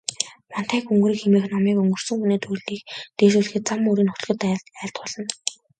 [0.53, 2.81] Вантай гүнгэрэг хэмээх номыг өнгөрсөн хүний төрлийг
[3.17, 4.41] дээшлүүлэхэд, зам мөрийг нь хөтлөхөд
[4.81, 5.23] айлтгуулна.